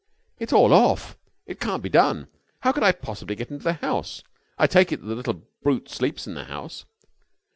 [0.39, 1.15] "It's all off!
[1.45, 2.27] It can't be done!
[2.61, 4.23] How could I possibly get into the house?
[4.57, 6.85] I take it that the little brute sleeps in the house?"